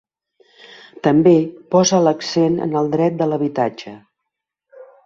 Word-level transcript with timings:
També 1.09 1.33
posa 1.75 2.01
l’accent 2.07 2.59
en 2.69 2.75
el 2.83 2.91
dret 2.99 3.21
de 3.21 3.31
l’habitatge. 3.31 3.97